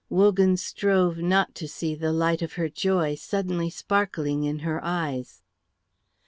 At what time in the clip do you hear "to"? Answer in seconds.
1.53-1.67